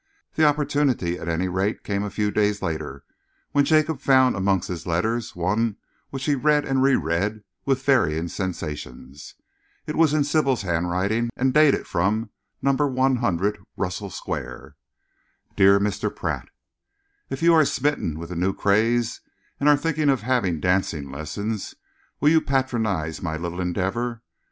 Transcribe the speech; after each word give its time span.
The 0.33 0.45
opportunity, 0.45 1.19
at 1.19 1.29
any 1.29 1.47
rate, 1.47 1.83
came 1.83 2.01
a 2.03 2.09
few 2.09 2.31
days 2.31 2.63
later, 2.63 3.03
when 3.51 3.65
Jacob 3.65 3.99
found 3.99 4.35
amongst 4.35 4.67
his 4.67 4.87
letters 4.87 5.35
one 5.35 5.75
which 6.09 6.25
he 6.25 6.33
read 6.33 6.65
and 6.65 6.81
reread 6.81 7.43
with 7.65 7.85
varying 7.85 8.27
sensations. 8.27 9.35
It 9.85 9.95
was 9.95 10.15
in 10.15 10.23
Sybil's 10.23 10.63
handwriting 10.63 11.29
and 11.37 11.53
dated 11.53 11.85
from 11.85 12.31
Number 12.63 12.87
100, 12.87 13.59
Russell 13.77 14.09
Square. 14.09 14.75
Dear 15.55 15.79
Mr. 15.79 16.09
Pratt, 16.15 16.49
If 17.29 17.43
you 17.43 17.53
are 17.53 17.63
smitten 17.63 18.17
with 18.17 18.29
the 18.29 18.35
new 18.35 18.53
craze 18.53 19.21
and 19.59 19.69
are 19.69 19.77
thinking 19.77 20.09
of 20.09 20.21
having 20.23 20.59
dancing 20.59 21.11
lessons, 21.11 21.75
will 22.19 22.29
you 22.29 22.41
patronise 22.41 23.21
my 23.21 23.37
little 23.37 23.61
endeavour? 23.61 24.23